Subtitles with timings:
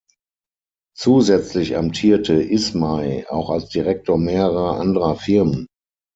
[0.97, 5.67] Zusätzlich amtierte Ismay auch als Direktor mehrerer anderer Firmen.